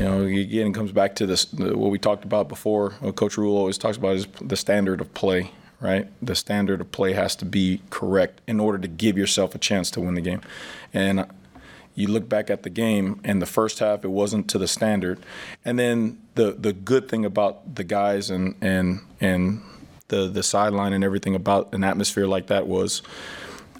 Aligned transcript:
You 0.00 0.06
know, 0.06 0.22
again, 0.22 0.68
it 0.68 0.74
comes 0.74 0.92
back 0.92 1.14
to 1.16 1.26
this 1.26 1.52
what 1.52 1.90
we 1.90 1.98
talked 1.98 2.24
about 2.24 2.48
before. 2.48 2.92
What 3.00 3.16
Coach 3.16 3.36
Rhule 3.36 3.54
always 3.54 3.76
talks 3.76 3.98
about 3.98 4.16
is 4.16 4.26
the 4.40 4.56
standard 4.56 4.98
of 5.02 5.12
play, 5.12 5.52
right? 5.78 6.08
The 6.24 6.34
standard 6.34 6.80
of 6.80 6.90
play 6.90 7.12
has 7.12 7.36
to 7.36 7.44
be 7.44 7.82
correct 7.90 8.40
in 8.46 8.60
order 8.60 8.78
to 8.78 8.88
give 8.88 9.18
yourself 9.18 9.54
a 9.54 9.58
chance 9.58 9.90
to 9.90 10.00
win 10.00 10.14
the 10.14 10.22
game. 10.22 10.40
And 10.94 11.26
you 11.94 12.08
look 12.08 12.30
back 12.30 12.48
at 12.48 12.62
the 12.62 12.70
game, 12.70 13.20
and 13.24 13.42
the 13.42 13.46
first 13.46 13.78
half 13.80 14.02
it 14.02 14.08
wasn't 14.08 14.48
to 14.48 14.56
the 14.56 14.66
standard. 14.66 15.18
And 15.66 15.78
then 15.78 16.18
the 16.34 16.52
the 16.52 16.72
good 16.72 17.10
thing 17.10 17.26
about 17.26 17.74
the 17.74 17.84
guys 17.84 18.30
and 18.30 18.54
and 18.62 19.00
and 19.20 19.60
the 20.08 20.28
the 20.28 20.42
sideline 20.42 20.94
and 20.94 21.04
everything 21.04 21.34
about 21.34 21.74
an 21.74 21.84
atmosphere 21.84 22.26
like 22.26 22.46
that 22.46 22.66
was 22.66 23.02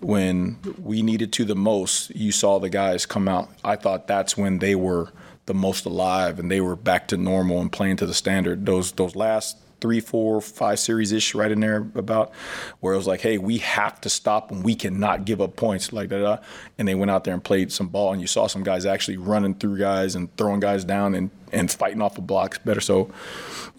when 0.00 0.58
we 0.78 1.00
needed 1.00 1.32
to 1.32 1.46
the 1.46 1.56
most, 1.56 2.10
you 2.10 2.30
saw 2.30 2.58
the 2.58 2.68
guys 2.68 3.06
come 3.06 3.26
out. 3.26 3.48
I 3.64 3.76
thought 3.76 4.06
that's 4.06 4.36
when 4.36 4.58
they 4.58 4.74
were 4.74 5.12
the 5.46 5.54
most 5.54 5.84
alive 5.84 6.38
and 6.38 6.50
they 6.50 6.60
were 6.60 6.76
back 6.76 7.08
to 7.08 7.16
normal 7.16 7.60
and 7.60 7.72
playing 7.72 7.96
to 7.96 8.06
the 8.06 8.14
standard. 8.14 8.66
Those 8.66 8.92
those 8.92 9.16
last 9.16 9.56
three, 9.80 10.00
four, 10.00 10.40
five 10.40 10.78
series 10.78 11.12
ish 11.12 11.34
right 11.34 11.50
in 11.50 11.60
there 11.60 11.86
about 11.94 12.32
where 12.80 12.94
it 12.94 12.96
was 12.96 13.06
like, 13.06 13.20
hey, 13.20 13.38
we 13.38 13.58
have 13.58 14.00
to 14.02 14.10
stop 14.10 14.50
and 14.50 14.64
we 14.64 14.74
cannot 14.74 15.24
give 15.24 15.40
up 15.40 15.56
points 15.56 15.92
like 15.92 16.10
that. 16.10 16.42
And 16.78 16.86
they 16.86 16.94
went 16.94 17.10
out 17.10 17.24
there 17.24 17.34
and 17.34 17.42
played 17.42 17.72
some 17.72 17.88
ball, 17.88 18.12
and 18.12 18.20
you 18.20 18.26
saw 18.26 18.46
some 18.46 18.62
guys 18.62 18.86
actually 18.86 19.16
running 19.16 19.54
through 19.54 19.78
guys 19.78 20.14
and 20.14 20.34
throwing 20.36 20.60
guys 20.60 20.84
down 20.84 21.14
and, 21.14 21.30
and 21.52 21.70
fighting 21.70 22.02
off 22.02 22.14
the 22.14 22.20
blocks 22.20 22.58
better. 22.58 22.80
So, 22.80 23.10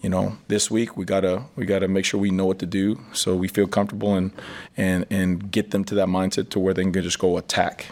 you 0.00 0.08
know, 0.08 0.36
this 0.48 0.70
week 0.70 0.96
we 0.96 1.04
gotta 1.04 1.44
we 1.56 1.64
gotta 1.64 1.88
make 1.88 2.04
sure 2.04 2.20
we 2.20 2.30
know 2.30 2.46
what 2.46 2.58
to 2.58 2.66
do 2.66 3.00
so 3.12 3.36
we 3.36 3.48
feel 3.48 3.66
comfortable 3.66 4.14
and 4.14 4.32
and 4.76 5.06
and 5.10 5.50
get 5.50 5.70
them 5.70 5.84
to 5.84 5.94
that 5.96 6.08
mindset 6.08 6.50
to 6.50 6.58
where 6.58 6.74
they 6.74 6.82
can 6.82 6.92
just 6.92 7.18
go 7.18 7.38
attack. 7.38 7.86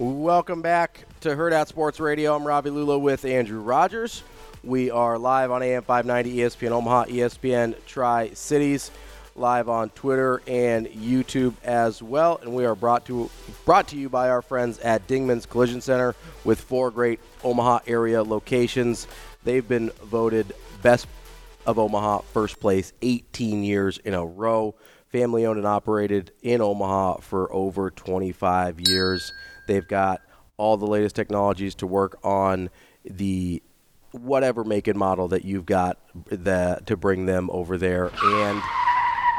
Welcome 0.00 0.60
back 0.60 1.04
to 1.20 1.28
Hurrdat 1.36 1.68
Sports 1.68 2.00
Radio. 2.00 2.34
I'm 2.34 2.44
Ravi 2.44 2.68
Lulla 2.68 2.98
with 2.98 3.24
Andrew 3.24 3.60
Rogers. 3.60 4.24
We 4.64 4.90
are 4.90 5.16
live 5.16 5.52
on 5.52 5.62
AM 5.62 5.84
590 5.84 6.40
ESPN 6.40 6.72
Omaha, 6.72 7.04
ESPN 7.04 7.76
Tri 7.86 8.30
Cities, 8.30 8.90
live 9.36 9.68
on 9.68 9.90
Twitter 9.90 10.42
and 10.48 10.88
YouTube 10.88 11.54
as 11.62 12.02
well. 12.02 12.40
And 12.42 12.56
we 12.56 12.64
are 12.64 12.74
brought 12.74 13.06
to 13.06 13.30
brought 13.64 13.86
to 13.88 13.96
you 13.96 14.08
by 14.08 14.30
our 14.30 14.42
friends 14.42 14.80
at 14.80 15.06
Dingman's 15.06 15.46
Collision 15.46 15.80
Center 15.80 16.16
with 16.42 16.60
four 16.60 16.90
great 16.90 17.20
Omaha 17.44 17.78
area 17.86 18.24
locations. 18.24 19.06
They've 19.44 19.66
been 19.66 19.90
voted 20.02 20.54
best 20.82 21.06
of 21.66 21.78
Omaha 21.78 22.22
first 22.32 22.58
place 22.58 22.92
18 23.02 23.62
years 23.62 23.98
in 23.98 24.14
a 24.14 24.26
row. 24.26 24.74
Family 25.06 25.46
owned 25.46 25.58
and 25.58 25.68
operated 25.68 26.32
in 26.42 26.60
Omaha 26.60 27.18
for 27.18 27.52
over 27.52 27.90
25 27.92 28.80
years. 28.80 29.32
They've 29.66 29.86
got 29.86 30.22
all 30.56 30.76
the 30.76 30.86
latest 30.86 31.16
technologies 31.16 31.74
to 31.76 31.86
work 31.86 32.18
on 32.22 32.70
the 33.04 33.62
whatever 34.12 34.62
make 34.64 34.86
and 34.86 34.98
model 34.98 35.28
that 35.28 35.44
you've 35.44 35.66
got 35.66 35.98
the, 36.26 36.80
to 36.86 36.96
bring 36.96 37.26
them 37.26 37.50
over 37.52 37.76
there. 37.76 38.10
And 38.22 38.62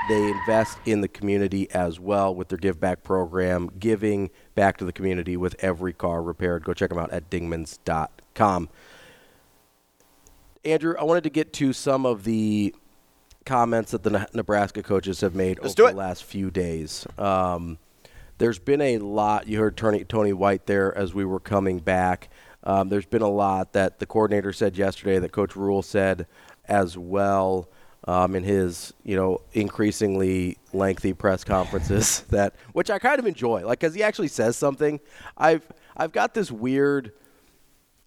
they 0.09 0.30
invest 0.30 0.78
in 0.86 1.02
the 1.02 1.08
community 1.08 1.69
as 1.72 2.00
well 2.00 2.36
with 2.36 2.50
their 2.50 2.58
give 2.58 2.80
back 2.80 3.03
program, 3.03 3.72
giving 3.80 4.30
back 4.53 4.78
to 4.78 4.86
the 4.86 4.94
community 4.94 5.38
with 5.38 5.56
every 5.59 5.94
car 5.94 6.22
repaired. 6.22 6.63
Go 6.63 6.74
check 6.74 6.90
them 6.90 7.00
out 7.00 7.12
at 7.12 7.30
dingmans.com. 7.30 8.69
Andrew, 10.63 10.96
I 11.00 11.03
wanted 11.03 11.24
to 11.24 11.30
get 11.30 11.53
to 11.53 11.74
some 11.74 12.06
of 12.06 12.24
the 12.24 12.74
comments 13.46 13.92
that 13.92 14.03
the 14.03 14.28
Nebraska 14.34 14.81
coaches 14.81 15.22
have 15.22 15.36
made 15.36 15.59
Let's 15.62 15.80
over 15.80 15.92
the 15.92 15.97
last 15.97 16.24
few 16.24 16.50
days. 16.50 17.06
Um, 17.18 17.78
there's 18.38 18.59
been 18.59 18.81
a 18.81 18.97
lot. 18.97 19.47
You 19.47 19.59
heard 19.59 19.78
Tony, 19.78 20.03
Tony 20.03 20.34
White 20.34 20.66
there 20.66 20.96
as 20.97 21.13
we 21.13 21.25
were 21.25 21.40
coming 21.40 21.79
back. 21.79 22.29
Um, 22.63 22.90
there's 22.90 23.06
been 23.06 23.22
a 23.22 23.29
lot 23.29 23.73
that 23.73 24.00
the 24.00 24.06
coordinator 24.06 24.51
said 24.51 24.78
yesterday, 24.78 25.19
that 25.19 25.31
Coach 25.31 25.56
Rhule 25.56 25.84
said 25.84 26.25
as 26.68 26.97
well 26.97 27.69
um, 28.07 28.35
in 28.35 28.44
his, 28.44 28.94
you 29.03 29.16
know, 29.16 29.41
increasingly 29.53 30.57
lengthy 30.74 31.13
press 31.13 31.44
conferences. 31.44 32.22
that 32.29 32.56
which 32.74 32.90
I 32.90 33.00
kind 33.00 33.19
of 33.19 33.25
enjoy, 33.25 33.66
like 33.66 33.79
because 33.79 33.94
he 33.94 34.03
actually 34.03 34.28
says 34.29 34.57
something. 34.57 35.00
I've 35.38 35.68
I've 35.95 36.12
got 36.12 36.34
this 36.34 36.51
weird. 36.51 37.12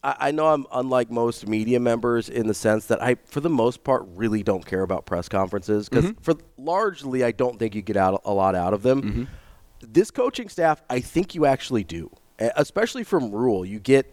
I 0.03 0.17
I 0.19 0.31
know 0.33 0.49
I'm 0.49 0.67
unlike 0.73 1.11
most 1.11 1.47
media 1.47 1.81
members 1.81 2.29
in 2.29 2.47
the 2.49 2.55
sense 2.55 2.87
that 2.87 3.03
I, 3.03 3.17
for 3.27 3.41
the 3.41 3.51
most 3.51 3.85
part, 3.85 4.07
really 4.15 4.43
don't 4.43 4.65
care 4.67 4.83
about 4.83 5.07
press 5.07 5.29
conferences 5.29 5.89
because 5.89 6.13
for 6.21 6.35
largely 6.57 7.25
I 7.25 7.33
don't 7.33 7.59
think 7.59 7.75
you 7.75 7.83
get 7.83 7.97
out 7.97 8.21
a 8.25 8.33
lot 8.33 8.55
out 8.55 8.75
of 8.75 8.83
them. 8.83 9.29
This 9.81 10.11
coaching 10.11 10.49
staff, 10.49 10.83
I 10.91 11.01
think 11.01 11.35
you 11.35 11.47
actually 11.47 11.85
do, 11.85 12.11
especially 12.39 13.05
from 13.05 13.31
Rhule. 13.31 13.65
You 13.65 13.79
get 13.79 14.13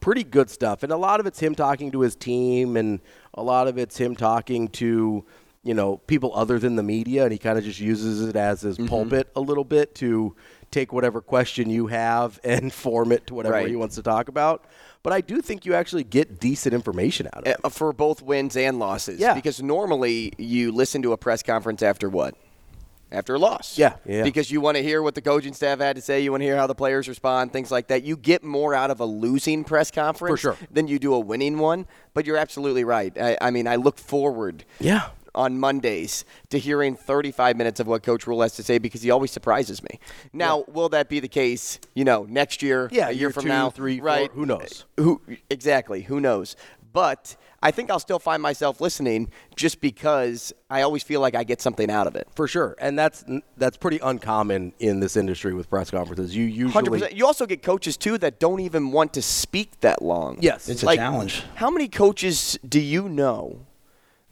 pretty 0.00 0.24
good 0.24 0.50
stuff, 0.50 0.82
and 0.82 0.92
a 0.92 0.96
lot 0.96 1.20
of 1.20 1.26
it's 1.26 1.38
him 1.40 1.54
talking 1.54 1.90
to 1.92 2.00
his 2.00 2.14
team, 2.16 2.76
and 2.76 3.00
a 3.34 3.42
lot 3.42 3.66
of 3.68 3.78
it's 3.78 3.96
him 3.96 4.14
talking 4.14 4.68
to 4.68 5.24
you 5.62 5.74
know 5.74 5.96
people 6.06 6.32
other 6.34 6.58
than 6.58 6.76
the 6.76 6.82
media, 6.82 7.24
and 7.24 7.32
he 7.32 7.38
kind 7.38 7.58
of 7.58 7.64
just 7.64 7.80
uses 7.80 8.22
it 8.28 8.36
as 8.36 8.60
his 8.60 8.76
pulpit 8.78 9.28
a 9.34 9.40
little 9.40 9.64
bit 9.64 9.94
to 9.96 10.34
take 10.70 10.92
whatever 10.92 11.20
question 11.20 11.70
you 11.70 11.86
have 11.86 12.38
and 12.44 12.72
form 12.72 13.10
it 13.12 13.26
to 13.28 13.34
whatever 13.34 13.54
Right. 13.54 13.68
he 13.68 13.76
wants 13.76 13.94
to 13.94 14.02
talk 14.02 14.28
about. 14.28 14.64
But 15.02 15.12
I 15.12 15.20
do 15.20 15.40
think 15.40 15.64
you 15.64 15.74
actually 15.74 16.02
get 16.04 16.40
decent 16.40 16.74
information 16.74 17.28
out 17.28 17.38
of 17.38 17.46
it. 17.46 17.56
Uh, 17.62 17.68
for 17.68 17.92
both 17.92 18.20
wins 18.20 18.56
and 18.56 18.78
losses. 18.80 19.20
Yeah. 19.20 19.34
Because 19.34 19.62
normally 19.62 20.32
you 20.36 20.72
listen 20.72 21.00
to 21.02 21.12
a 21.12 21.16
press 21.16 21.42
conference 21.44 21.82
after 21.82 22.08
what? 22.08 22.34
After 23.12 23.36
a 23.36 23.38
loss. 23.38 23.78
Yeah, 23.78 23.94
yeah. 24.04 24.24
Because 24.24 24.50
you 24.50 24.60
want 24.60 24.76
to 24.76 24.82
hear 24.82 25.00
what 25.00 25.14
the 25.14 25.22
coaching 25.22 25.52
staff 25.54 25.78
had 25.78 25.94
to 25.94 26.02
say. 26.02 26.20
You 26.22 26.32
want 26.32 26.40
to 26.40 26.44
hear 26.46 26.56
how 26.56 26.66
the 26.66 26.74
players 26.74 27.08
respond, 27.08 27.52
things 27.52 27.70
like 27.70 27.86
that. 27.88 28.02
You 28.02 28.16
get 28.16 28.42
more 28.42 28.74
out 28.74 28.90
of 28.90 28.98
a 28.98 29.04
losing 29.04 29.62
press 29.62 29.92
conference 29.92 30.32
For 30.40 30.54
sure. 30.54 30.56
than 30.72 30.88
you 30.88 30.98
do 30.98 31.14
a 31.14 31.20
winning 31.20 31.58
one. 31.58 31.86
But 32.14 32.26
you're 32.26 32.36
absolutely 32.36 32.82
right. 32.82 33.16
I, 33.16 33.38
I 33.40 33.50
mean, 33.52 33.68
I 33.68 33.76
look 33.76 33.98
forward 33.98 34.64
Yeah. 34.80 35.10
on 35.36 35.56
Mondays 35.60 36.24
to 36.50 36.58
hearing 36.58 36.96
35 36.96 37.56
minutes 37.56 37.78
of 37.78 37.86
what 37.86 38.02
Coach 38.02 38.26
Rhule 38.26 38.42
has 38.42 38.56
to 38.56 38.64
say 38.64 38.78
because 38.78 39.02
he 39.02 39.10
always 39.12 39.30
surprises 39.30 39.82
me. 39.84 40.00
Now, 40.32 40.64
will 40.66 40.88
that 40.88 41.08
be 41.08 41.20
the 41.20 41.28
case, 41.28 41.78
you 41.94 42.04
know, 42.04 42.26
next 42.28 42.60
year, 42.62 42.88
Yeah, 42.90 43.08
a 43.08 43.12
year, 43.12 43.20
year 43.20 43.30
from 43.30 43.42
two, 43.44 43.48
now? 43.50 43.70
three, 43.70 43.98
four, 43.98 44.06
right? 44.06 44.30
who 44.32 44.46
knows? 44.46 44.84
Who 44.98 45.20
exactly? 45.48 46.02
Who 46.02 46.20
knows? 46.20 46.56
But 46.96 47.36
I 47.62 47.72
think 47.72 47.90
I'll 47.90 48.00
still 48.00 48.18
find 48.18 48.40
myself 48.40 48.80
listening 48.80 49.28
just 49.54 49.82
because 49.82 50.54
I 50.70 50.80
always 50.80 51.02
feel 51.02 51.20
like 51.20 51.34
I 51.34 51.44
get 51.44 51.60
something 51.60 51.90
out 51.90 52.06
of 52.06 52.16
it. 52.16 52.26
For 52.34 52.48
sure, 52.48 52.74
and 52.80 52.98
that's 52.98 53.22
that's 53.58 53.76
pretty 53.76 53.98
uncommon 53.98 54.72
in 54.78 55.00
this 55.00 55.14
industry 55.14 55.52
with 55.52 55.68
press 55.68 55.90
conferences. 55.90 56.34
You 56.34 56.44
usually 56.44 56.72
Hundred 56.72 56.92
percent. 56.92 57.14
You 57.14 57.26
also 57.26 57.44
get 57.44 57.62
coaches 57.62 57.98
too 57.98 58.16
that 58.16 58.40
don't 58.40 58.60
even 58.60 58.92
want 58.92 59.12
to 59.12 59.20
speak 59.20 59.78
that 59.80 60.00
long. 60.00 60.38
Yes. 60.40 60.70
It's 60.70 60.84
a 60.84 60.96
challenge. 60.96 61.42
How 61.56 61.68
many 61.68 61.86
coaches 61.88 62.58
do 62.66 62.80
you 62.80 63.10
know 63.10 63.66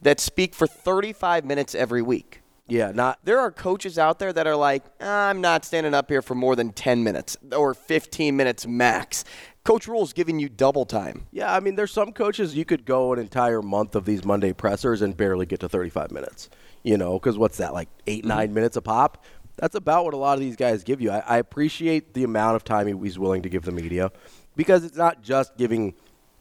that 0.01 0.19
speak 0.19 0.55
for 0.55 0.65
35 0.65 1.45
minutes 1.45 1.75
every 1.75 2.01
week? 2.01 2.41
yeah, 2.67 2.91
not 2.91 3.19
There 3.23 3.39
are 3.39 3.51
coaches 3.51 3.99
out 3.99 4.17
there 4.17 4.33
that 4.33 4.47
are 4.47 4.55
like, 4.55 4.83
ah, 4.99 5.29
I'm 5.29 5.39
not 5.39 5.65
standing 5.65 5.93
up 5.93 6.09
here 6.09 6.23
for 6.23 6.33
more 6.33 6.55
than 6.55 6.71
10 6.71 7.03
minutes 7.03 7.37
or 7.55 7.75
15 7.75 8.35
minutes 8.35 8.65
max. 8.65 9.23
Coach 9.65 9.87
Rhule's 9.87 10.13
giving 10.13 10.39
you 10.39 10.47
double 10.47 10.85
time. 10.85 11.25
Yeah, 11.31 11.53
I 11.53 11.59
mean, 11.59 11.75
there's 11.75 11.91
some 11.91 12.13
coaches 12.13 12.55
you 12.55 12.63
could 12.65 12.85
go 12.85 13.11
an 13.13 13.19
entire 13.19 13.61
month 13.61 13.95
of 13.95 14.05
these 14.05 14.23
Monday 14.23 14.53
pressers 14.53 15.01
and 15.01 15.17
barely 15.17 15.45
get 15.45 15.59
to 15.61 15.67
35 15.67 16.11
minutes. 16.11 16.49
You 16.83 16.97
know, 16.97 17.13
because 17.19 17.37
what's 17.37 17.57
that 17.57 17.73
like 17.73 17.89
8 18.07 18.19
Mm-hmm. 18.19 18.27
nine 18.29 18.53
minutes 18.53 18.77
a 18.77 18.81
pop? 18.81 19.25
That's 19.57 19.73
about 19.75 20.05
what 20.05 20.13
a 20.13 20.17
lot 20.17 20.33
of 20.35 20.39
these 20.41 20.55
guys 20.55 20.83
give 20.83 21.01
you. 21.01 21.09
I, 21.11 21.19
I 21.19 21.37
appreciate 21.37 22.13
the 22.13 22.23
amount 22.23 22.55
of 22.57 22.63
time 22.63 22.87
he's 23.03 23.17
willing 23.17 23.41
to 23.41 23.49
give 23.49 23.63
the 23.63 23.71
media 23.71 24.11
because 24.55 24.83
it's 24.85 24.97
not 24.97 25.21
just 25.23 25.57
giving 25.57 25.95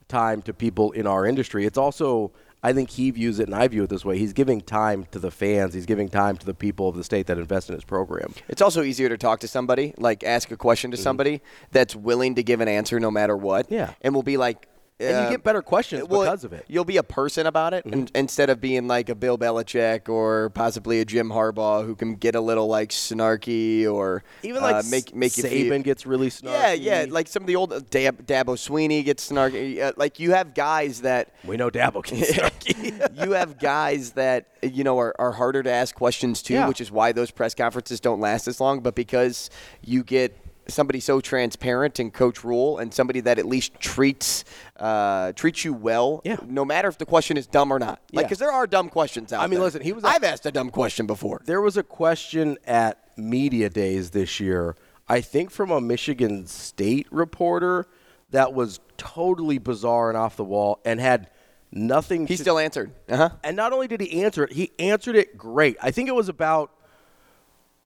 time 0.09 0.43
to 0.43 0.53
people 0.53 0.93
in 0.93 1.07
our 1.07 1.25
industry. 1.25 1.65
It's 1.65 1.79
also 1.79 2.33
I 2.65 2.73
think 2.73 2.89
he 2.89 3.11
views 3.11 3.41
it, 3.41 3.47
and 3.47 3.55
I 3.55 3.69
view 3.69 3.83
it 3.83 3.91
this 3.91 4.07
way. 4.07 4.17
He's 4.19 4.33
giving 4.33 4.63
time 4.63 5.07
to 5.11 5.19
the 5.19 5.31
fans. 5.31 5.75
He's 5.75 5.85
giving 5.85 6.09
time 6.09 6.39
to 6.39 6.47
the 6.47 6.55
people 6.55 6.89
of 6.89 6.97
the 6.97 7.05
state 7.05 7.27
that 7.27 7.37
invest 7.37 7.69
in 7.69 7.75
his 7.75 7.85
program. 7.85 8.33
It's 8.49 8.63
also 8.63 8.83
easier 8.83 9.11
to 9.11 9.19
talk 9.19 9.41
to 9.41 9.49
somebody, 9.49 9.93
like 9.99 10.25
ask 10.25 10.51
a 10.51 10.57
question 10.57 10.91
to 10.91 10.97
somebody 10.97 11.43
that's 11.73 11.95
willing 11.95 12.37
to 12.37 12.43
give 12.43 12.63
an 12.63 12.69
answer 12.69 12.99
no 12.99 13.11
matter 13.11 13.37
what. 13.37 13.67
Mm-hmm. 13.67 13.75
Yeah. 13.75 13.95
And 14.01 14.15
will 14.15 14.23
be 14.23 14.39
like, 14.39 14.67
And 15.01 15.25
you 15.25 15.31
get 15.31 15.43
better 15.43 15.61
questions 15.61 16.05
well, 16.09 16.23
because 16.23 16.45
of 16.45 16.53
it. 16.53 16.63
Mm-hmm. 16.65 16.73
You'll 16.73 16.85
be 16.85 16.99
a 16.99 17.03
person 17.03 17.47
about 17.47 17.75
it 17.75 17.85
and, 17.85 18.11
instead 18.15 18.49
of 18.49 18.61
being 18.61 18.87
like 18.87 19.09
a 19.09 19.17
Bill 19.17 19.37
Belichick 19.37 20.09
or 20.09 20.51
possibly 20.51 21.01
a 21.01 21.05
Jim 21.05 21.31
Harbaugh 21.31 21.85
who 21.85 21.97
can 21.97 22.15
get 22.15 22.37
a 22.37 22.41
little 22.41 22.69
like 22.69 22.91
snarky 22.91 23.91
or 23.93 24.23
Even 24.45 24.63
like 24.63 24.77
uh, 24.77 24.89
make 24.89 25.13
make 25.13 25.37
you 25.37 25.43
Saban 25.43 25.69
feel, 25.69 25.83
gets 25.83 26.07
really 26.07 26.31
snarky. 26.31 26.45
Yeah, 26.45 26.73
yeah. 26.75 27.07
Like 27.09 27.27
some 27.27 27.43
of 27.43 27.49
the 27.49 27.57
old 27.57 27.73
uh, 27.73 27.81
Dab, 27.91 28.25
Dabo 28.25 28.55
Swinney 28.57 29.05
gets 29.05 29.29
snarky. 29.29 29.81
Uh, 29.81 29.93
like 29.97 30.21
you 30.21 30.31
have 30.31 30.55
guys 30.55 31.01
that 31.01 31.35
we 31.45 31.57
know 31.57 31.71
Dabo 31.71 32.05
can 32.05 32.19
snarky. 32.19 33.25
you 33.25 33.33
have 33.33 33.59
guys 33.59 34.13
that 34.13 34.47
you 34.63 34.85
know 34.85 34.99
are, 35.01 35.15
are 35.19 35.33
harder 35.33 35.65
to 35.65 35.71
ask 35.73 35.93
questions 35.97 36.41
to, 36.43 36.55
Yeah. 36.55 36.69
which 36.69 36.81
is 36.81 36.93
why 36.93 37.11
those 37.11 37.33
press 37.33 37.53
conferences 37.53 37.99
don't 37.99 38.21
last 38.21 38.47
as 38.47 38.61
long. 38.61 38.79
But 38.79 38.95
because 38.95 39.51
you 39.83 40.05
get 40.05 40.39
somebody 40.69 41.01
so 41.01 41.21
transparent 41.21 42.01
in 42.01 42.11
Coach 42.11 42.43
Rhule 42.45 42.79
and 42.79 42.93
somebody 42.93 43.21
that 43.21 43.39
at 43.39 43.47
least 43.47 43.75
treats 43.81 44.45
uh, 44.79 45.33
treats 45.33 45.65
you 45.65 45.73
well, 45.75 46.21
Yeah. 46.25 46.37
no 46.47 46.65
matter 46.65 46.89
if 46.89 46.99
the 46.99 47.07
question 47.07 47.37
is 47.37 47.47
dumb 47.47 47.71
or 47.73 47.79
not. 47.79 48.01
Like, 48.13 48.23
Yeah. 48.23 48.23
because 48.23 48.39
there 48.39 48.51
are 48.53 48.67
dumb 48.67 48.89
questions 48.89 49.33
out 49.33 49.39
there. 49.39 49.45
I 49.45 49.47
mean, 49.47 49.59
there. 49.59 49.65
listen, 49.67 49.83
he 49.83 49.93
was- 49.93 50.05
I've 50.05 50.25
asked 50.25 50.47
a 50.47 50.51
dumb 50.53 50.71
question 50.71 51.07
before. 51.07 51.43
There 51.45 51.61
was 51.61 51.77
a 51.77 51.83
question 51.83 52.57
at 52.67 52.99
media 53.17 53.69
days 53.71 54.11
this 54.11 54.41
year, 54.41 54.75
I 55.09 55.21
think 55.21 55.51
from 55.51 55.71
a 55.71 55.81
Michigan 55.81 56.47
State 56.47 57.07
reporter 57.11 57.87
that 58.31 58.53
was 58.55 58.81
totally 58.97 59.59
bizarre 59.59 60.09
and 60.09 60.17
off 60.19 60.35
the 60.37 60.45
wall 60.45 60.81
and 60.85 60.99
had 61.01 61.29
nothing 61.71 62.27
He 62.27 62.37
to 62.37 62.43
still 62.43 62.59
answered. 62.59 62.91
Uh 63.09 63.17
huh. 63.17 63.29
And 63.45 63.57
not 63.57 63.73
only 63.73 63.87
did 63.87 64.01
he 64.01 64.23
answer 64.25 64.45
it, 64.45 64.53
he 64.53 64.73
answered 64.79 65.15
it 65.17 65.37
great. 65.37 65.77
I 65.83 65.91
think 65.91 66.09
it 66.09 66.15
was 66.15 66.29
about, 66.29 66.71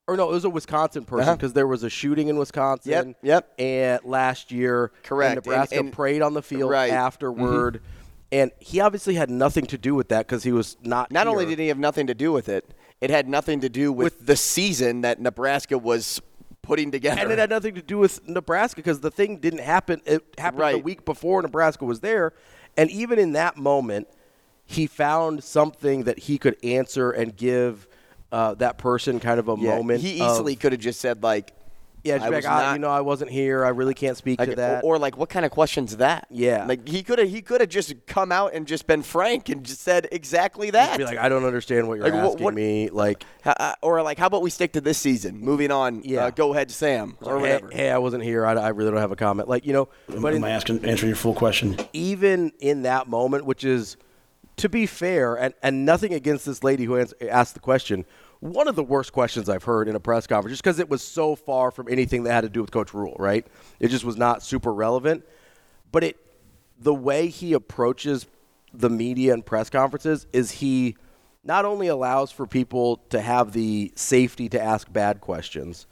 or 0.09 0.17
no, 0.17 0.29
it 0.31 0.33
was 0.33 0.45
a 0.45 0.51
Wisconsin 0.51 1.05
person 1.05 1.29
Uh-huh. 1.29 1.37
because 1.37 1.53
there 1.53 1.67
was 1.67 1.83
a 1.85 1.91
shooting 1.91 2.29
in 2.29 2.37
Wisconsin. 2.39 2.91
Yep, 2.91 3.17
yep. 3.23 3.53
And 3.59 4.01
last 4.05 4.51
year, 4.51 4.91
Correct. 5.05 5.37
And 5.37 5.47
Nebraska 5.47 5.77
And- 5.77 5.85
and- 5.87 5.93
prayed 5.95 6.23
on 6.23 6.35
the 6.35 6.43
field 6.43 6.71
Right. 6.71 6.91
Mm-hmm. 6.91 6.99
afterward, 6.99 7.81
and 8.33 8.51
he 8.59 8.81
obviously 8.81 9.15
had 9.15 9.31
nothing 9.31 9.67
to 9.67 9.79
do 9.79 9.95
with 9.95 10.09
that 10.09 10.27
because 10.27 10.43
he 10.43 10.53
was 10.53 10.77
not. 10.83 11.13
Not 11.13 11.27
only 11.29 11.47
did 11.47 11.59
he 11.59 11.69
have 11.69 11.79
nothing 11.79 12.07
to 12.09 12.15
do 12.15 12.33
with 12.33 12.49
it, 12.49 12.75
it 13.01 13.11
had 13.11 13.29
nothing 13.29 13.61
to 13.61 13.69
do 13.69 13.93
with, 13.93 14.27
the 14.27 14.35
season 14.37 15.03
that 15.03 15.21
Nebraska 15.21 15.79
was 15.79 16.21
putting 16.63 16.91
together. 16.91 17.21
and 17.23 17.31
it 17.31 17.39
had 17.39 17.49
nothing 17.51 17.75
to 17.75 17.83
do 17.83 17.97
with 17.99 18.27
Nebraska 18.29 18.77
because 18.77 19.01
the 19.01 19.11
thing 19.11 19.37
didn't 19.39 19.61
happen. 19.61 20.03
It 20.05 20.23
happened 20.37 20.75
the 20.75 20.79
week 20.83 21.05
before 21.05 21.41
Nebraska 21.43 21.85
was 21.85 22.01
there, 22.01 22.33
and 22.77 22.91
even 22.91 23.19
in 23.19 23.33
that 23.35 23.57
moment, 23.57 24.09
he 24.67 24.87
found 24.87 25.43
something 25.45 26.03
that 26.05 26.19
he 26.21 26.37
could 26.37 26.57
answer 26.63 27.11
and 27.11 27.35
give 27.37 27.87
uh, 28.33 28.55
that 28.55 28.79
person 28.79 29.21
kind 29.21 29.41
of 29.41 29.49
a 29.49 29.57
Yeah, 29.59 29.77
moment. 29.77 30.01
He 30.01 30.23
easily 30.23 30.57
could 30.57 30.73
have 30.73 30.81
just 30.81 31.01
said 31.01 31.23
like, 31.23 31.53
Yeah, 32.05 32.17
I 32.17 32.29
be 32.31 32.37
was 32.37 32.45
like, 32.45 32.53
ah, 32.53 32.61
not- 32.63 32.73
you 32.75 32.79
know, 32.79 32.91
I 32.91 33.01
wasn't 33.01 33.31
here. 33.31 33.65
I 33.65 33.71
really 33.71 33.95
can't 33.95 34.17
speak 34.17 34.39
like 34.39 34.51
to 34.51 34.57
that. 34.57 34.85
Or, 34.85 34.95
or 34.97 34.99
like, 34.99 35.17
what 35.17 35.29
kind 35.31 35.45
of 35.45 35.51
question's 35.51 35.97
that? 35.97 36.27
Yeah. 36.31 36.65
like 36.67 36.87
he 36.87 37.03
could 37.03 37.19
have 37.19 37.29
he 37.29 37.43
could 37.43 37.61
have 37.61 37.71
just 37.71 37.95
come 38.07 38.31
out 38.31 38.53
and 38.55 38.67
just 38.67 38.87
been 38.87 39.03
frank 39.03 39.49
and 39.49 39.65
just 39.65 39.81
said 39.81 40.09
exactly 40.13 40.71
that. 40.71 40.97
be 40.99 41.05
like, 41.05 41.19
I 41.19 41.29
don't 41.29 41.45
understand 41.45 41.89
what 41.89 41.97
you're 41.99 42.05
Like, 42.09 42.15
asking 42.15 42.45
what- 42.45 42.55
me. 42.55 42.89
Like, 42.91 43.25
Ha- 43.45 43.55
uh, 43.59 43.75
or 43.83 44.03
like, 44.03 44.19
how 44.19 44.27
about 44.27 44.43
we 44.43 44.51
stick 44.51 44.73
to 44.75 44.81
this 44.81 44.99
season? 44.99 45.41
Moving 45.41 45.71
on. 45.71 46.03
Yeah. 46.05 46.27
Uh, 46.27 46.31
go 46.31 46.53
ahead, 46.53 46.71
Sam, 46.71 47.17
or 47.23 47.37
hey, 47.37 47.41
whatever. 47.41 47.71
hey, 47.73 47.91
I 47.91 47.99
wasn't 47.99 48.23
here. 48.23 48.45
I, 48.47 48.53
I 48.55 48.69
really 48.69 48.91
don't 48.91 49.01
have 49.01 49.13
a 49.13 49.17
comment. 49.17 49.49
Like, 49.49 49.67
you 49.67 49.73
know, 49.73 49.89
but 50.07 50.35
in, 50.35 50.39
Am 50.39 50.45
I 50.45 50.51
asking, 50.51 50.85
answering 50.85 51.09
your 51.09 51.17
full 51.17 51.35
question? 51.35 51.77
even 51.93 52.53
in 52.61 52.83
that 52.83 53.09
moment, 53.09 53.45
which 53.47 53.65
is, 53.65 53.97
to 54.59 54.69
be 54.69 54.87
fair, 54.87 55.37
and, 55.37 55.55
and 55.63 55.85
nothing 55.85 56.13
against 56.13 56.47
this 56.47 56.63
lady 56.63 56.85
who 56.85 57.05
asked 57.29 57.55
the 57.55 57.61
question, 57.61 58.05
one 58.41 58.69
of 58.69 58.77
the 58.77 58.85
worst 58.85 59.13
questions 59.13 59.49
I've 59.49 59.65
heard 59.65 59.89
in 59.89 59.97
a 59.97 60.01
press 60.01 60.27
conference, 60.27 60.53
just 60.53 60.63
because 60.63 60.79
it 60.79 60.89
was 60.89 61.03
so 61.03 61.35
far 61.35 61.71
from 61.71 61.89
anything 61.89 62.25
that 62.25 62.33
had 62.33 62.41
to 62.43 62.49
do 62.49 62.61
with 62.61 62.71
Coach 62.71 62.95
Rhule, 62.95 63.17
right? 63.19 63.47
It 63.81 63.89
just 63.89 64.05
was 64.05 64.17
not 64.17 64.43
super 64.43 64.73
relevant. 64.73 65.25
But 65.91 66.05
it, 66.05 66.17
the 66.79 66.95
way 66.95 67.29
he 67.29 67.53
approaches 67.55 68.27
the 68.73 68.91
media 68.91 69.33
and 69.33 69.45
press 69.45 69.71
conferences 69.71 70.27
is 70.33 70.51
he 70.51 70.97
not 71.43 71.65
only 71.65 71.89
allows 71.89 72.31
for 72.31 72.47
people 72.47 72.99
to 73.09 73.21
have 73.21 73.53
the 73.53 73.93
safety 73.97 74.49
to 74.51 74.63
ask 74.63 74.93
bad 74.93 75.21
questions, 75.21 75.87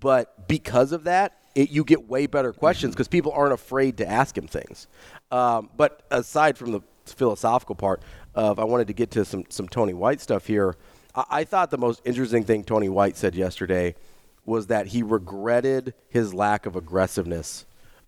but 0.00 0.48
because 0.48 0.92
of 0.92 1.04
that, 1.04 1.38
it, 1.54 1.70
you 1.70 1.84
get 1.84 2.08
way 2.08 2.26
better 2.26 2.52
questions 2.52 2.94
because 2.94 3.06
people 3.06 3.32
aren't 3.32 3.52
afraid 3.52 3.98
to 3.98 4.08
ask 4.08 4.36
him 4.36 4.48
things. 4.48 4.88
Um, 5.30 5.70
but 5.76 6.04
aside 6.10 6.58
from 6.58 6.72
the 6.72 6.80
philosophical 7.12 7.74
part 7.74 8.02
of, 8.34 8.58
I 8.58 8.64
wanted 8.64 8.86
to 8.88 8.92
get 8.92 9.10
to 9.12 9.24
some 9.24 9.44
some 9.48 9.68
Tony 9.68 9.92
White 9.94 10.20
stuff 10.20 10.46
here. 10.46 10.76
I, 11.14 11.24
I 11.30 11.44
thought 11.44 11.70
the 11.70 11.78
most 11.78 12.00
interesting 12.04 12.44
thing 12.44 12.64
Tony 12.64 12.88
White 12.88 13.16
said 13.16 13.34
yesterday 13.34 13.94
was 14.46 14.66
that 14.66 14.88
he 14.88 15.02
regretted 15.02 15.94
his 16.08 16.34
lack 16.34 16.66
of 16.66 16.76
aggressiveness 16.76 17.64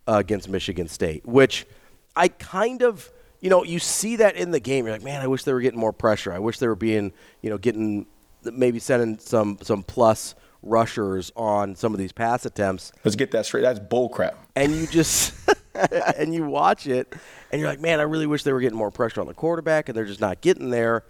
uh, 0.09 0.15
against 0.19 0.49
Michigan 0.49 0.87
State, 0.89 1.25
which 1.27 1.67
I 2.15 2.29
kind 2.29 2.83
of, 2.83 3.11
you 3.41 3.49
know, 3.51 3.65
you 3.65 3.79
see 3.79 4.17
that 4.17 4.37
in 4.37 4.51
the 4.51 4.61
game. 4.61 4.85
You're 4.85 4.95
like, 4.95 5.03
man, 5.03 5.23
I 5.23 5.27
wish 5.27 5.45
they 5.45 5.53
were 5.53 5.61
getting 5.61 5.81
more 5.81 5.93
pressure. 5.93 6.33
I 6.33 6.39
wish 6.39 6.59
they 6.59 6.69
were 6.69 6.75
being, 6.77 7.13
you 7.43 7.51
know, 7.51 7.59
getting 7.59 8.07
maybe 8.45 8.79
sending 8.79 9.19
some 9.19 9.59
some 9.63 9.83
plus 9.83 10.35
rushers 10.63 11.31
on 11.37 11.75
some 11.77 11.93
of 11.93 11.99
these 11.99 12.11
pass 12.13 12.45
attempts 12.45 12.91
Let's 13.05 13.15
get 13.15 13.31
that 13.33 13.47
straight. 13.47 13.63
That's 13.63 13.79
bull 13.79 14.09
crap. 14.09 14.37
and 14.57 14.73
you 14.75 14.87
just 14.87 15.33
and 16.17 16.35
you 16.35 16.45
watch 16.45 16.87
it 16.87 17.13
and 17.51 17.61
you're 17.61 17.71
like, 17.71 17.81
man, 17.81 18.01
I 18.01 18.05
really 18.05 18.27
wish 18.27 18.43
they 18.43 18.53
were 18.53 18.61
getting 18.61 18.79
more 18.79 18.91
pressure 18.91 19.21
on 19.21 19.27
the 19.27 19.35
quarterback 19.35 19.89
and 19.89 19.97
they're 19.97 20.05
just 20.05 20.21
not 20.21 20.41
getting 20.41 20.71
there. 20.71 21.05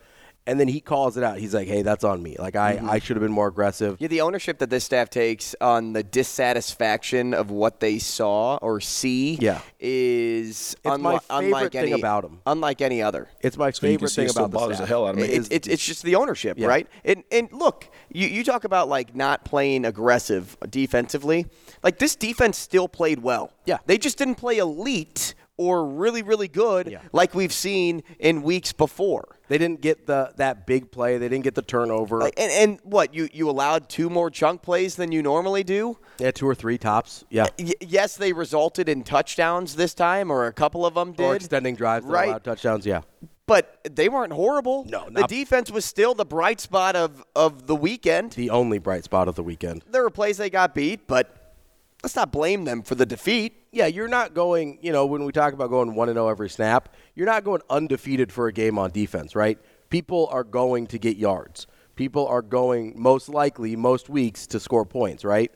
And 0.47 0.61
then 0.61 0.69
he 0.69 0.81
calls 0.81 1.17
it 1.17 1.25
out. 1.25 1.39
He's 1.39 1.55
like, 1.55 1.67
hey, 1.67 1.83
that's 1.83 2.05
on 2.05 2.23
me. 2.23 2.37
Like 2.39 2.55
I, 2.55 2.77
mm-hmm. 2.77 2.89
I 2.89 2.99
should 3.01 3.17
have 3.17 3.23
been 3.23 3.33
more 3.33 3.49
aggressive. 3.49 3.97
Yeah, 3.99 4.09
the 4.09 4.21
ownership 4.21 4.59
that 4.59 4.71
this 4.71 4.85
staff 4.85 5.11
takes 5.11 5.55
on 5.61 5.93
the 5.93 6.03
dissatisfaction 6.03 7.35
of 7.35 7.51
what 7.51 7.81
they 7.81 7.99
saw 7.99 8.57
or 8.63 8.81
see 8.81 9.35
Yeah. 9.41 9.61
is 9.81 10.77
It's 10.85 10.99
my 10.99 11.15
unli- 11.17 11.21
unlike 11.31 11.53
favorite 11.55 11.73
thing 11.73 11.93
any, 11.93 12.01
about 12.01 12.25
'em. 12.25 12.41
Unlike 12.47 12.81
any 12.83 13.03
other. 13.03 13.29
It's 13.41 13.57
my 13.57 13.71
So 13.71 13.87
you 13.87 13.99
can 13.99 14.07
favorite 14.09 14.13
thing 14.13 14.31
about 14.31 14.51
the 14.53 14.59
bothers 14.59 14.77
staff. 14.77 14.87
the 14.89 14.95
hell 14.95 15.07
out 15.07 15.11
of 15.11 15.17
me. 15.17 15.25
It's, 15.25 15.49
it's, 15.51 15.69
it's 15.69 15.85
just 15.85 16.03
the 16.03 16.15
ownership, 16.15 16.59
Yeah. 16.59 16.69
right? 16.69 16.87
And 17.05 17.25
and 17.33 17.49
look, 17.53 17.89
you, 18.13 18.29
you 18.29 18.45
talk 18.45 18.65
about 18.65 18.89
like 18.89 19.15
not 19.17 19.45
playing 19.45 19.85
aggressive 19.85 20.57
defensively. 20.71 21.47
Like 21.83 21.99
this 21.99 22.15
defense 22.17 22.57
still 22.59 22.89
played 22.89 23.21
well. 23.21 23.53
Yeah. 23.65 23.79
They 23.87 23.99
just 23.99 24.19
didn't 24.19 24.37
play 24.37 24.59
elite 24.59 25.35
or 25.59 25.87
really, 25.87 26.23
really 26.23 26.49
good 26.49 26.89
Yeah. 26.89 27.01
like 27.13 27.35
we've 27.35 27.53
seen 27.53 28.03
in 28.19 28.43
weeks 28.43 28.73
before. 28.73 29.39
They 29.49 29.59
didn't 29.59 29.81
get 29.81 30.07
the 30.07 30.33
that 30.37 30.67
big 30.67 30.91
play. 30.91 31.19
They 31.19 31.29
didn't 31.29 31.45
get 31.45 31.55
the 31.55 31.63
turnover. 31.63 32.19
Like, 32.19 32.35
and, 32.39 32.51
and 32.53 32.81
what, 32.83 33.15
you, 33.15 33.29
you 33.33 33.49
allowed 33.49 33.89
two 33.89 34.11
more 34.11 34.29
chunk 34.31 34.61
plays 34.63 34.97
than 34.97 35.13
you 35.13 35.23
normally 35.23 35.65
do? 35.65 35.99
yeah, 36.19 36.31
two 36.31 36.47
or 36.49 36.55
three 36.55 36.79
tops. 36.79 37.25
Yeah. 37.31 37.47
Y- 37.59 37.73
yes, 37.81 38.17
they 38.17 38.33
resulted 38.33 38.89
in 38.89 39.03
touchdowns 39.05 39.77
this 39.77 39.95
time, 39.95 40.31
or 40.31 40.47
a 40.47 40.53
couple 40.53 40.85
of 40.85 40.95
them 40.95 41.13
did. 41.13 41.25
Or 41.25 41.37
extending 41.37 41.75
drives 41.77 42.07
that 42.07 42.13
Right. 42.13 42.29
allowed 42.29 42.45
touchdowns. 42.45 42.85
Yeah. 42.87 43.03
but 43.47 43.79
they 43.89 44.09
weren't 44.09 44.33
horrible. 44.33 44.85
No, 44.89 45.09
the 45.09 45.27
defense 45.29 45.71
was 45.71 45.85
still 45.85 46.15
the 46.15 46.25
bright 46.25 46.61
spot 46.61 46.97
of, 46.97 47.23
of 47.37 47.67
the 47.69 47.77
weekend. 47.77 48.33
The 48.33 48.51
only 48.51 48.79
bright 48.79 49.05
spot 49.05 49.29
of 49.29 49.37
the 49.37 49.43
weekend. 49.45 49.85
There 49.89 50.03
were 50.03 50.11
plays 50.11 50.37
they 50.39 50.51
got 50.51 50.75
beat, 50.75 51.07
but 51.07 51.55
let's 52.03 52.17
not 52.17 52.33
blame 52.33 52.65
them 52.65 52.83
for 52.83 52.97
the 52.97 53.07
defeat. 53.07 53.53
Yeah, 53.77 53.89
you're 53.89 54.09
not 54.09 54.33
going, 54.33 54.79
you 54.81 54.91
know, 54.91 55.05
when 55.05 55.25
we 55.25 55.33
talk 55.33 55.53
about 55.53 55.69
going 55.69 55.95
1 55.95 56.09
0 56.09 56.29
every 56.29 56.49
snap, 56.49 56.95
you're 57.15 57.27
not 57.27 57.45
going 57.45 57.61
undefeated 57.69 58.33
for 58.33 58.47
a 58.47 58.53
game 58.53 58.79
on 58.79 58.91
defense, 58.91 59.37
right? 59.37 59.59
People 59.91 60.29
are 60.33 60.45
going 60.45 60.87
to 60.87 60.99
get 60.99 61.19
yards. 61.19 61.67
People 61.95 62.27
are 62.27 62.41
going, 62.41 62.95
most 62.97 63.29
likely, 63.29 63.77
most 63.77 64.09
weeks, 64.09 64.47
to 64.47 64.61
score 64.61 64.87
points, 64.87 65.27
right? 65.27 65.53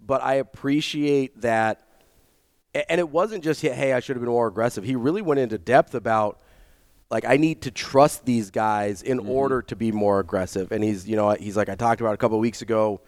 But 0.00 0.22
I 0.22 0.34
appreciate 0.34 1.40
that. 1.40 1.82
And 2.88 3.00
it 3.00 3.08
wasn't 3.08 3.42
just, 3.42 3.62
hey, 3.62 3.92
I 3.92 3.98
should 3.98 4.14
have 4.14 4.22
been 4.22 4.30
more 4.30 4.46
aggressive. 4.46 4.84
He 4.84 4.94
really 4.94 5.22
went 5.22 5.40
into 5.40 5.58
depth 5.58 5.96
about, 5.96 6.40
like, 7.10 7.24
I 7.24 7.36
need 7.36 7.62
to 7.62 7.72
trust 7.72 8.24
these 8.24 8.52
guys 8.52 9.02
in 9.02 9.18
mm-hmm. 9.18 9.28
order 9.28 9.62
to 9.62 9.74
be 9.74 9.90
more 9.90 10.20
aggressive. 10.20 10.70
And 10.70 10.84
he's, 10.84 11.08
you 11.08 11.16
know, 11.16 11.30
he's 11.30 11.56
like, 11.56 11.68
I 11.68 11.74
talked 11.74 12.00
about 12.00 12.14
a 12.14 12.16
couple 12.16 12.38
of 12.38 12.42
weeks 12.42 12.62
ago 12.62 13.00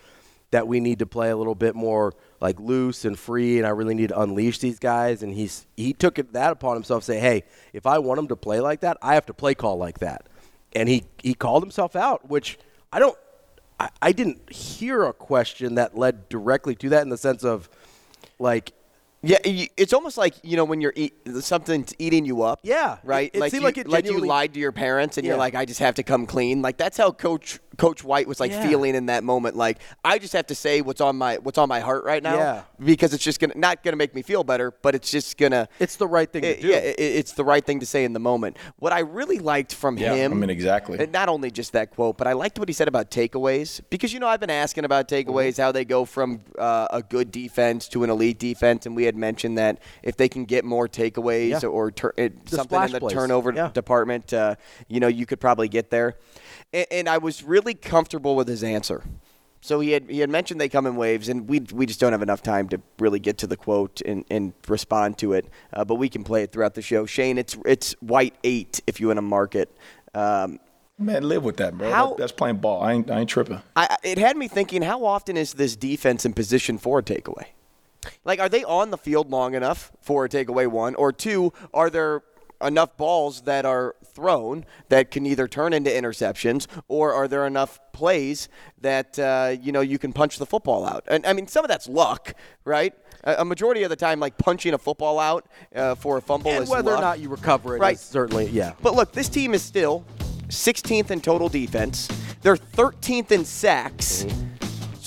that 0.50 0.66
we 0.66 0.80
need 0.80 0.98
to 1.00 1.06
play 1.06 1.30
a 1.30 1.36
little 1.36 1.54
bit 1.54 1.74
more 1.74 2.14
like 2.40 2.58
loose 2.58 3.04
and 3.04 3.18
free, 3.18 3.58
and 3.58 3.66
I 3.66 3.70
really 3.70 3.94
need 3.94 4.08
to 4.08 4.20
unleash 4.20 4.58
these 4.58 4.78
guys. 4.78 5.22
And 5.22 5.32
he's 5.34 5.66
he 5.76 5.92
took 5.92 6.18
it, 6.18 6.32
that 6.32 6.52
upon 6.52 6.74
himself, 6.74 7.04
say, 7.04 7.18
hey, 7.18 7.44
if 7.72 7.86
I 7.86 7.98
want 7.98 8.16
them 8.18 8.28
to 8.28 8.36
play 8.36 8.60
like 8.60 8.80
that, 8.80 8.96
I 9.02 9.14
have 9.14 9.26
to 9.26 9.34
play 9.34 9.54
call 9.54 9.76
like 9.76 9.98
that. 9.98 10.26
And 10.74 10.88
he 10.88 11.04
he 11.22 11.34
called 11.34 11.62
himself 11.62 11.94
out, 11.96 12.28
which 12.30 12.58
I 12.92 12.98
don't, 12.98 13.18
I, 13.78 13.90
I 14.00 14.12
didn't 14.12 14.50
hear 14.50 15.04
a 15.04 15.12
question 15.12 15.74
that 15.74 15.96
led 15.98 16.28
directly 16.28 16.74
to 16.76 16.88
that 16.90 17.02
in 17.02 17.10
the 17.10 17.18
sense 17.18 17.44
of, 17.44 17.68
like, 18.38 18.72
Yeah, 19.22 19.38
it's 19.44 19.92
almost 19.92 20.16
like 20.16 20.34
you 20.42 20.56
know 20.56 20.64
when 20.64 20.80
you're 20.80 20.92
eat, 20.96 21.14
something's 21.40 21.92
eating 21.98 22.24
you 22.24 22.42
up. 22.42 22.60
Yeah, 22.62 22.98
right. 23.04 23.30
it- 23.32 23.36
it 23.36 23.40
like 23.40 23.52
you, 23.52 23.60
like 23.60 23.76
like 23.88 24.04
you 24.06 24.12
lied 24.28 24.54
to 24.54 24.60
your 24.60 24.72
parents, 24.72 25.18
and 25.18 25.26
you're 25.26 25.36
like, 25.36 25.54
I 25.54 25.64
just 25.66 25.80
have 25.80 25.96
to 25.96 26.02
come 26.02 26.24
clean. 26.26 26.62
Like 26.62 26.76
that's 26.78 26.96
how 26.96 27.10
Coach 27.10 27.58
Coach 27.78 28.02
White 28.04 28.26
was 28.26 28.40
like 28.40 28.50
Yeah. 28.50 28.66
feeling 28.68 28.94
in 28.96 29.06
that 29.06 29.22
moment. 29.24 29.56
Like 29.56 29.78
I 30.04 30.18
just 30.18 30.32
have 30.34 30.46
to 30.48 30.54
say 30.54 30.80
what's 30.82 31.00
on 31.00 31.16
my 31.16 31.36
what's 31.36 31.58
on 31.58 31.68
my 31.68 31.80
heart 31.80 32.04
right 32.04 32.22
now, 32.22 32.34
Yeah. 32.36 32.62
because 32.84 33.14
it's 33.14 33.22
just 33.22 33.38
gonna 33.40 33.54
not 33.56 33.82
gonna 33.84 33.96
make 33.96 34.14
me 34.14 34.22
feel 34.22 34.42
better, 34.44 34.72
but 34.82 34.94
it's 34.96 35.10
just 35.10 35.38
gonna. 35.38 35.68
It's 35.78 35.94
the 35.96 36.06
right 36.08 36.30
thing 36.30 36.42
to 36.42 36.60
do. 36.60 36.66
Yeah, 36.68 36.76
it, 36.76 36.96
it's 36.98 37.32
the 37.32 37.44
right 37.44 37.64
thing 37.64 37.78
to 37.80 37.86
say 37.86 38.04
in 38.04 38.12
the 38.12 38.18
moment. 38.20 38.56
What 38.80 38.92
I 38.92 38.98
really 39.00 39.38
liked 39.38 39.72
from 39.74 39.96
Yeah, 39.96 40.14
him, 40.14 40.32
I 40.32 40.34
mean, 40.34 40.50
exactly. 40.50 41.06
not 41.06 41.28
only 41.28 41.50
just 41.52 41.72
that 41.72 41.92
quote, 41.92 42.18
but 42.18 42.26
I 42.26 42.32
liked 42.32 42.58
what 42.58 42.68
he 42.68 42.72
said 42.72 42.88
about 42.88 43.10
takeaways 43.12 43.80
because 43.90 44.12
you 44.12 44.18
know 44.18 44.26
I've 44.26 44.40
been 44.40 44.50
asking 44.50 44.84
about 44.84 45.08
takeaways, 45.08 45.28
Mm-hmm. 45.52 45.62
how 45.62 45.72
they 45.72 45.84
go 45.84 46.04
from 46.04 46.40
uh, 46.58 46.88
a 46.90 47.00
good 47.02 47.30
defense 47.30 47.86
to 47.88 48.02
an 48.02 48.10
elite 48.10 48.40
defense, 48.40 48.86
and 48.86 48.96
we 48.96 49.04
had 49.04 49.16
mentioned 49.16 49.56
that 49.56 49.78
if 50.02 50.16
they 50.16 50.28
can 50.28 50.44
get 50.44 50.64
more 50.64 50.88
takeaways 50.88 51.62
Yeah. 51.62 51.68
or 51.68 51.92
tur- 51.92 52.14
it, 52.16 52.32
something 52.48 52.82
in 52.82 52.90
the 52.92 52.98
plays. 53.00 53.12
turnover 53.14 53.52
Yeah. 53.52 53.68
department, 53.72 54.32
uh, 54.32 54.56
you 54.88 54.98
know, 54.98 55.06
you 55.08 55.26
could 55.26 55.38
probably 55.40 55.68
get 55.68 55.90
there. 55.90 56.16
And, 56.72 56.86
and 56.90 57.08
I 57.08 57.18
was 57.18 57.42
really 57.42 57.74
comfortable 57.74 58.36
with 58.36 58.48
his 58.48 58.62
answer. 58.62 59.02
So 59.60 59.80
he 59.80 59.90
had 59.90 60.08
he 60.08 60.20
had 60.20 60.30
mentioned 60.30 60.60
they 60.60 60.68
come 60.68 60.86
in 60.86 60.94
waves, 60.94 61.28
and 61.28 61.48
we 61.48 61.60
we 61.72 61.84
just 61.84 61.98
don't 61.98 62.12
have 62.12 62.22
enough 62.22 62.42
time 62.42 62.68
to 62.68 62.80
really 63.00 63.18
get 63.18 63.38
to 63.38 63.46
the 63.48 63.56
quote 63.56 64.00
and, 64.02 64.24
and 64.30 64.52
respond 64.68 65.18
to 65.18 65.32
it. 65.32 65.46
Uh, 65.72 65.84
but 65.84 65.96
we 65.96 66.08
can 66.08 66.22
play 66.22 66.44
it 66.44 66.52
throughout 66.52 66.74
the 66.74 66.82
show. 66.82 67.06
Shane, 67.06 67.38
it's 67.38 67.56
it's 67.66 67.92
white 68.00 68.34
eight 68.44 68.80
if 68.86 69.00
you 69.00 69.10
in 69.10 69.18
a 69.18 69.22
market. 69.22 69.76
Um, 70.14 70.60
Man, 71.00 71.28
live 71.28 71.44
with 71.44 71.56
that, 71.58 71.76
bro. 71.78 71.90
How- 71.92 72.08
That- 72.08 72.16
that's 72.18 72.32
playing 72.32 72.56
ball. 72.56 72.82
I 72.82 72.92
ain't, 72.94 73.08
I 73.10 73.20
ain't 73.20 73.30
tripping. 73.30 73.60
I- 73.76 73.96
it 74.02 74.18
had 74.18 74.36
me 74.36 74.48
thinking, 74.48 74.82
how 74.82 75.04
often 75.04 75.36
is 75.36 75.54
this 75.54 75.76
defense 75.76 76.24
in 76.24 76.32
position 76.32 76.76
for 76.76 76.98
a 76.98 77.02
takeaway? 77.04 77.44
Like, 78.24 78.40
are 78.40 78.48
they 78.48 78.64
on 78.64 78.90
the 78.90 78.98
field 78.98 79.30
long 79.30 79.54
enough 79.54 79.92
for 80.02 80.24
a 80.24 80.28
takeaway? 80.28 80.66
One 80.66 80.96
or 80.96 81.12
two? 81.12 81.52
Are 81.72 81.88
there 81.88 82.22
enough 82.60 82.96
balls 82.96 83.42
that 83.42 83.64
are 83.64 83.94
thrown 84.18 84.64
that 84.88 85.10
can 85.12 85.24
either 85.26 85.46
turn 85.46 85.72
into 85.72 85.90
interceptions, 85.90 86.66
or 86.88 87.12
are 87.12 87.28
there 87.28 87.46
enough 87.46 87.78
plays 87.92 88.48
that 88.80 89.16
uh, 89.18 89.54
you 89.60 89.70
know 89.70 89.80
you 89.80 89.98
can 89.98 90.12
punch 90.12 90.38
the 90.38 90.46
football 90.46 90.84
out? 90.84 91.04
And 91.06 91.24
I 91.24 91.32
mean, 91.32 91.46
some 91.46 91.64
of 91.64 91.68
that's 91.68 91.88
luck, 91.88 92.34
right? 92.64 92.92
A, 93.24 93.44
majority 93.44 93.82
of 93.82 93.90
the 93.90 93.96
time, 93.96 94.18
like 94.20 94.38
punching 94.38 94.74
a 94.74 94.78
football 94.78 95.18
out 95.18 95.46
uh, 95.74 95.94
for 95.94 96.16
a 96.18 96.22
fumble 96.22 96.50
and 96.50 96.64
is 96.64 96.70
whether 96.70 96.90
luck. 96.92 96.98
or 97.00 97.02
not 97.02 97.18
you 97.20 97.28
recover 97.28 97.76
it, 97.76 97.80
Right. 97.80 97.94
is 97.96 98.00
certainly, 98.00 98.46
yeah. 98.48 98.72
But 98.82 98.94
look, 98.94 99.12
this 99.12 99.28
team 99.28 99.54
is 99.54 99.62
still 99.62 100.04
16th 100.48 101.10
in 101.10 101.20
total 101.20 101.48
defense. 101.48 102.08
They're 102.42 102.56
13th 102.56 103.30
in 103.32 103.44
sacks. 103.44 104.24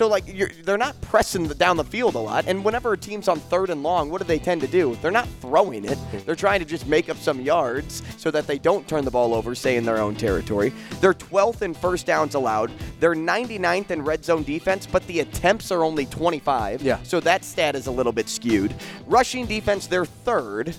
So 0.02 0.08
like 0.08 0.24
you're, 0.28 0.50
they're 0.64 0.80
not 0.80 1.00
pressing 1.02 1.48
the, 1.48 1.54
down 1.54 1.78
the 1.78 1.84
field 1.84 2.16
a 2.16 2.18
lot. 2.18 2.46
And 2.48 2.66
whenever 2.66 2.92
a 2.92 2.98
team's 2.98 3.28
on 3.28 3.40
third 3.40 3.70
and 3.70 3.84
long, 3.84 4.10
what 4.10 4.20
do 4.20 4.26
they 4.26 4.40
tend 4.40 4.62
to 4.62 4.68
do? 4.68 4.98
They're 5.00 5.12
not 5.12 5.28
throwing 5.42 5.86
it. 5.86 5.96
Hmm. 5.96 6.18
They're 6.26 6.34
trying 6.34 6.60
to 6.60 6.66
just 6.66 6.88
make 6.88 7.08
up 7.08 7.18
some 7.18 7.40
yards 7.40 8.02
so 8.18 8.32
that 8.32 8.48
they 8.48 8.58
don't 8.58 8.88
turn 8.88 9.06
the 9.06 9.12
ball 9.12 9.36
over, 9.36 9.54
say 9.54 9.76
in 9.76 9.86
their 9.86 10.00
own 10.00 10.16
territory. 10.16 10.74
They're 11.02 11.14
12th 11.14 11.62
in 11.62 11.76
first 11.76 12.08
downs 12.08 12.34
allowed. 12.34 12.72
They're 13.00 13.14
99th 13.14 13.92
in 13.92 14.02
red 14.02 14.26
zone 14.26 14.42
defense, 14.42 14.88
but 14.88 15.06
the 15.06 15.20
attempts 15.20 15.72
are 15.72 15.84
only 15.84 16.08
25. 16.08 16.82
Yeah. 16.82 16.98
So 17.04 17.20
that 17.20 17.46
stat 17.46 17.76
is 17.76 17.86
a 17.86 17.92
little 17.92 18.12
bit 18.12 18.28
skewed. 18.28 18.74
Rushing 19.06 19.46
defense, 19.46 19.86
they're 19.86 20.06
third. 20.06 20.76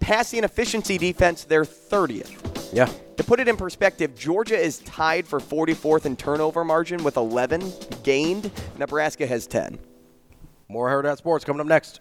Passing 0.00 0.44
efficiency 0.44 0.96
defense, 0.96 1.44
they're 1.44 1.66
30th. 1.66 2.49
Yeah. 2.72 2.90
To 3.16 3.24
put 3.24 3.40
it 3.40 3.48
in 3.48 3.56
perspective, 3.56 4.14
Georgia 4.16 4.56
is 4.56 4.78
tied 4.80 5.26
for 5.26 5.40
44th 5.40 6.06
in 6.06 6.16
turnover 6.16 6.64
margin 6.64 7.02
with 7.04 7.16
11 7.16 7.72
gained. 8.02 8.50
Nebraska 8.78 9.26
has 9.26 9.46
10. 9.46 9.78
More 10.68 10.88
Hurrdat 10.88 11.18
Sports 11.18 11.44
coming 11.44 11.60
up 11.60 11.66
next. 11.66 12.00